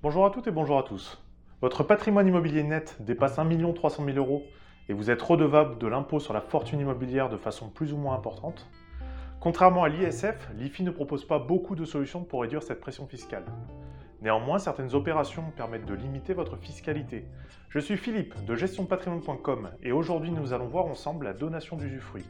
[0.00, 1.20] Bonjour à toutes et bonjour à tous.
[1.60, 4.44] Votre patrimoine immobilier net dépasse 1 300 000 euros
[4.88, 8.14] et vous êtes redevable de l'impôt sur la fortune immobilière de façon plus ou moins
[8.14, 8.68] importante
[9.40, 13.44] Contrairement à l'ISF, l'IFI ne propose pas beaucoup de solutions pour réduire cette pression fiscale.
[14.22, 17.24] Néanmoins, certaines opérations permettent de limiter votre fiscalité.
[17.68, 22.26] Je suis Philippe de gestionpatrimoine.com et aujourd'hui nous allons voir ensemble la donation d'usufruit.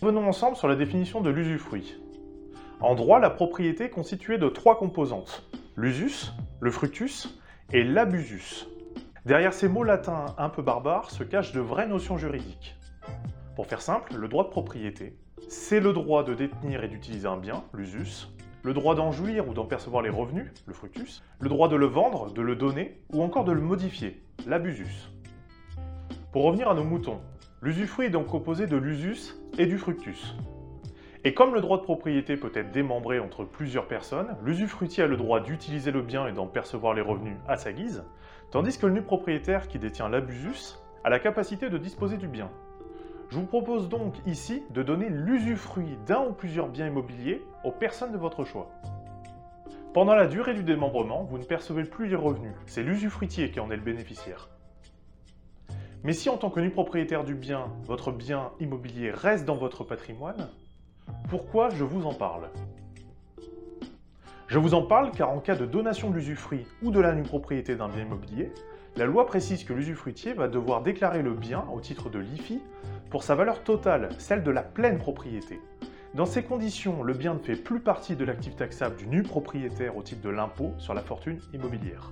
[0.00, 2.00] Venons ensemble sur la définition de l'usufruit.
[2.80, 5.46] En droit, la propriété est constituée de trois composantes
[5.76, 7.38] l'usus, le fructus
[7.72, 8.68] et l'abusus.
[9.24, 12.76] Derrière ces mots latins un peu barbares se cachent de vraies notions juridiques.
[13.56, 15.16] Pour faire simple, le droit de propriété,
[15.48, 18.28] c'est le droit de détenir et d'utiliser un bien, l'usus,
[18.62, 21.86] le droit d'en jouir ou d'en percevoir les revenus, le fructus, le droit de le
[21.86, 25.12] vendre, de le donner ou encore de le modifier, l'abusus.
[26.32, 27.20] Pour revenir à nos moutons,
[27.62, 30.34] l'usufruit est donc composé de l'usus et du fructus.
[31.22, 35.18] Et comme le droit de propriété peut être démembré entre plusieurs personnes, l'usufruitier a le
[35.18, 38.04] droit d'utiliser le bien et d'en percevoir les revenus à sa guise,
[38.50, 42.50] tandis que le nu propriétaire qui détient l'abusus a la capacité de disposer du bien.
[43.28, 48.12] Je vous propose donc ici de donner l'usufruit d'un ou plusieurs biens immobiliers aux personnes
[48.12, 48.70] de votre choix.
[49.92, 53.70] Pendant la durée du démembrement, vous ne percevez plus les revenus, c'est l'usufruitier qui en
[53.70, 54.48] est le bénéficiaire.
[56.02, 59.84] Mais si en tant que nu propriétaire du bien, votre bien immobilier reste dans votre
[59.84, 60.48] patrimoine,
[61.30, 62.48] pourquoi je vous en parle?
[64.48, 67.22] Je vous en parle car en cas de donation de l'usufruit ou de la nue
[67.22, 68.52] propriété d'un bien immobilier,
[68.96, 72.60] la loi précise que l'usufruitier va devoir déclarer le bien au titre de l'IFI
[73.10, 75.60] pour sa valeur totale, celle de la pleine propriété.
[76.14, 79.96] Dans ces conditions, le bien ne fait plus partie de l'actif taxable du nu propriétaire
[79.96, 82.10] au titre de l'impôt sur la fortune immobilière.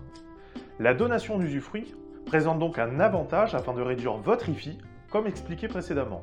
[0.78, 1.92] La donation d'usufruit
[2.25, 4.78] présente donc un avantage afin de réduire votre IFI,
[5.10, 6.22] comme expliqué précédemment.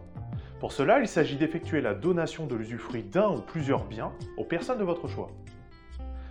[0.60, 4.80] Pour cela, il s'agit d'effectuer la donation de l'usufruit d'un ou plusieurs biens aux personnes
[4.80, 5.30] de votre choix.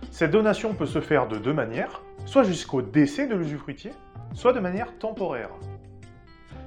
[0.09, 3.91] Cette donation peut se faire de deux manières, soit jusqu'au décès de l'usufruitier,
[4.33, 5.51] soit de manière temporaire.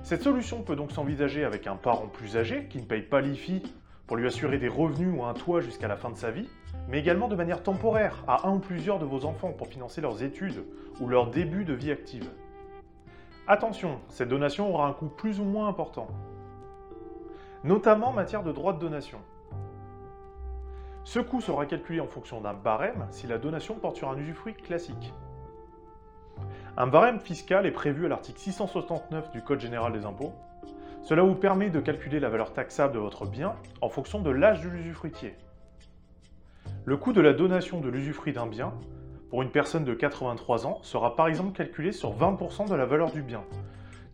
[0.03, 3.63] Cette solution peut donc s'envisager avec un parent plus âgé qui ne paye pas l'IFI
[4.07, 6.49] pour lui assurer des revenus ou un toit jusqu'à la fin de sa vie,
[6.89, 10.23] mais également de manière temporaire à un ou plusieurs de vos enfants pour financer leurs
[10.23, 10.65] études
[11.01, 12.31] ou leur début de vie active.
[13.47, 16.09] Attention, cette donation aura un coût plus ou moins important,
[17.65, 19.19] notamment en matière de droit de donation.
[21.05, 24.55] Ce coût sera calculé en fonction d'un barème si la donation porte sur un usufruit
[24.55, 25.13] classique.
[26.77, 30.33] Un barème fiscal est prévu à l'article 669 du Code général des impôts.
[31.03, 34.63] Cela vous permet de calculer la valeur taxable de votre bien en fonction de l'âge
[34.63, 35.35] de l'usufruitier.
[36.85, 38.75] Le coût de la donation de l'usufruit d'un bien
[39.31, 43.11] pour une personne de 83 ans sera par exemple calculé sur 20% de la valeur
[43.11, 43.43] du bien,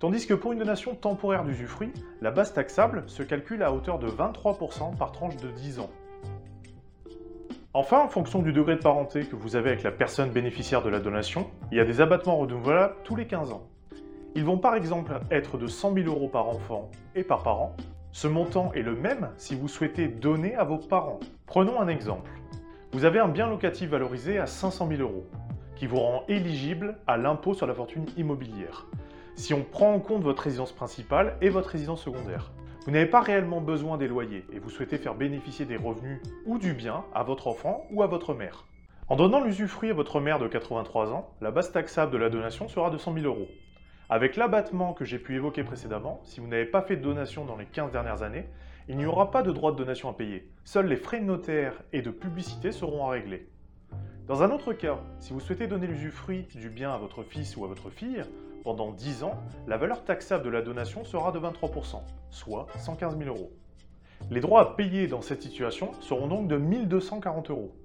[0.05, 4.07] tandis que pour une donation temporaire d'usufruit, la base taxable se calcule à hauteur de
[4.07, 5.89] 23% par tranche de 10 ans.
[7.73, 10.91] Enfin, en fonction du degré de parenté que vous avez avec la personne bénéficiaire de
[10.91, 13.67] la donation, il y a des abattements renouvelables tous les 15 ans.
[14.35, 17.75] Ils vont par exemple être de 100 000 euros par enfant et par parent.
[18.13, 21.21] Ce montant est le même si vous souhaitez donner à vos parents.
[21.47, 22.31] Prenons un exemple.
[22.93, 25.25] Vous avez un bien locatif valorisé à 500 000 euros,
[25.77, 28.87] qui vous rend éligible à l'impôt sur la fortune immobilière,
[29.37, 32.53] si on prend en compte votre résidence principale et votre résidence secondaire.
[32.85, 36.59] Vous n'avez pas réellement besoin des loyers et vous souhaitez faire bénéficier des revenus ou
[36.59, 38.67] du bien à votre enfant ou à votre mère.
[39.09, 42.69] En donnant l'usufruit à votre mère de 83 ans, la base taxable de la donation
[42.69, 43.49] sera de 100 000 euros.
[44.11, 47.57] Avec l'abattement que j'ai pu évoquer précédemment, si vous n'avez pas fait de donation dans
[47.57, 48.49] les 15 dernières années,
[48.89, 50.51] il n'y aura pas de droit de donation à payer.
[50.65, 53.49] Seuls les frais de notaire et de publicité seront à régler.
[54.27, 57.65] Dans un autre cas, si vous souhaitez donner l'usufruit du bien à votre fils ou
[57.65, 58.23] à votre fille,
[58.65, 59.35] pendant 10 ans,
[59.69, 63.53] la valeur taxable de la donation sera de 23%, soit 115 000 euros.
[64.31, 67.77] Les droits à payer dans cette situation seront donc de 1240 euros.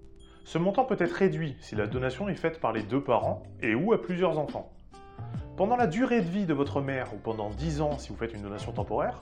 [0.45, 3.75] Ce montant peut être réduit si la donation est faite par les deux parents et
[3.75, 4.71] ou à plusieurs enfants.
[5.57, 8.33] Pendant la durée de vie de votre mère ou pendant 10 ans si vous faites
[8.33, 9.19] une donation temporaire,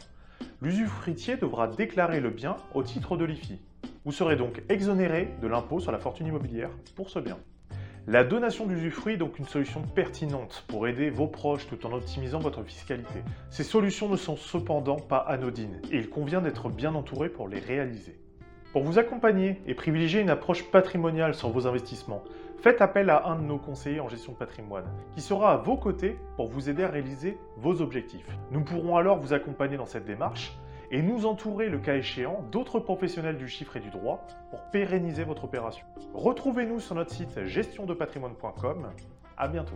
[0.61, 3.59] l'usufruitier devra déclarer le bien au titre de l'IFI.
[4.05, 7.39] Vous serez donc exonéré de l'impôt sur la fortune immobilière pour ce bien.
[8.09, 12.39] La donation d'usufruit est donc une solution pertinente pour aider vos proches tout en optimisant
[12.39, 13.21] votre fiscalité.
[13.49, 17.59] Ces solutions ne sont cependant pas anodines et il convient d'être bien entouré pour les
[17.59, 18.17] réaliser.
[18.71, 22.23] Pour vous accompagner et privilégier une approche patrimoniale sur vos investissements,
[22.61, 25.75] faites appel à un de nos conseillers en gestion de patrimoine qui sera à vos
[25.75, 28.29] côtés pour vous aider à réaliser vos objectifs.
[28.51, 30.57] Nous pourrons alors vous accompagner dans cette démarche
[30.91, 35.23] et nous entourer, le cas échéant, d'autres professionnels du chiffre et du droit pour pérenniser
[35.23, 35.85] votre opération.
[36.13, 38.91] Retrouvez-nous sur notre site gestiondepatrimoine.com.
[39.37, 39.75] À bientôt.